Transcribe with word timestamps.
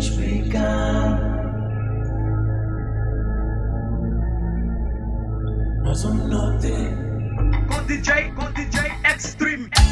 change 0.00 0.16
began. 0.18 1.36
No 5.84 5.94
DJ, 7.86 8.34
con 8.34 8.52
DJ 8.54 8.92
Extreme. 9.04 9.85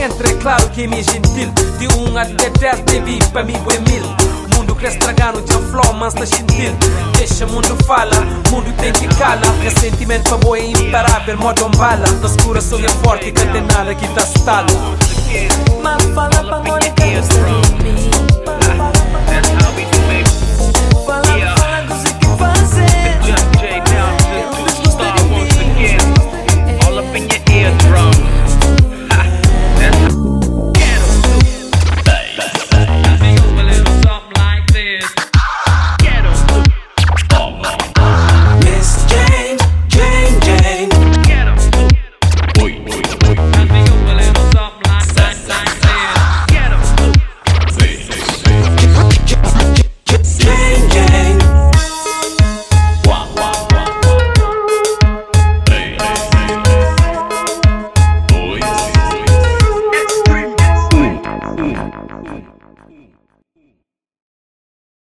Entre 0.00 0.30
é 0.30 0.34
claro 0.36 0.68
que 0.70 0.86
me 0.86 1.00
é 1.00 1.02
gentil. 1.02 1.52
De 1.78 1.86
1 1.88 2.16
até 2.16 2.50
10 2.50 2.80
deve 2.80 3.18
pra 3.32 3.42
mim 3.44 3.54
é 3.54 3.78
mil 3.90 4.30
mundo 4.60 4.74
quer 4.76 4.88
é 4.88 4.90
estragar 4.90 5.34
o 5.36 5.42
flow, 5.42 5.92
mas 5.94 6.14
tá 6.14 6.24
gentil. 6.24 6.72
Deixa 7.16 7.46
o 7.46 7.50
mundo 7.50 7.76
fala, 7.84 8.14
mundo 8.50 8.72
tem 8.76 8.92
que 8.92 9.08
cala. 9.16 9.42
Ressentimento 9.62 10.28
pra 10.28 10.36
boa 10.38 10.58
é 10.58 10.70
imparável, 10.70 11.38
modo 11.38 11.68
bala. 11.70 12.06
Nas 12.20 12.36
coração 12.36 12.78
é 12.78 12.88
forte, 13.04 13.32
que 13.32 13.46
tem 13.46 13.62
nada 13.62 13.94
que 13.94 14.06
tá 14.08 14.22
estalo. 14.22 14.68
Mas 15.82 16.02
fala 16.14 16.44
pra 16.44 16.60
mora 16.60 16.90
que 16.90 17.02
eu 17.02 17.22
sou 17.22 18.99